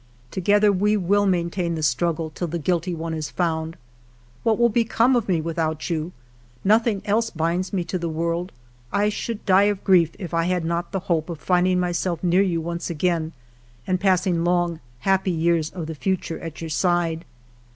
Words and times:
Together 0.31 0.71
we 0.71 0.97
will 0.97 1.27
maintain 1.27 1.75
the 1.75 1.83
struggle 1.83 2.31
till 2.31 2.47
the 2.47 2.57
guilty 2.57 2.95
one 2.95 3.13
is 3.13 3.29
found. 3.29 3.77
What 4.41 4.57
will 4.57 4.67
become 4.67 5.15
of 5.15 5.29
me 5.29 5.41
without 5.41 5.91
you? 5.91 6.11
Nothing 6.63 7.03
else 7.05 7.29
binds 7.29 7.71
me 7.71 7.83
to 7.83 7.99
the 7.99 8.09
world. 8.09 8.51
I 8.91 9.09
should 9.09 9.45
die 9.45 9.65
of 9.69 9.83
grief 9.83 10.13
if 10.17 10.33
I 10.33 10.45
had 10.45 10.65
not 10.65 10.91
the 10.91 11.01
hope 11.01 11.29
of 11.29 11.39
finding 11.39 11.79
myself 11.79 12.23
near 12.23 12.41
you 12.41 12.59
once 12.61 12.89
again 12.89 13.33
and 13.85 13.99
passing 13.99 14.43
long 14.43 14.79
happy 15.01 15.29
years 15.29 15.69
of 15.69 15.85
the 15.85 15.93
future 15.93 16.39
at 16.39 16.61
your 16.61 16.71
side. 16.71 17.23